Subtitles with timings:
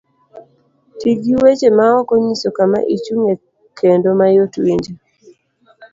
[0.99, 3.33] Ti gi weche maok onyiso kama ichung'ye
[3.79, 4.93] kendo mayot winjo.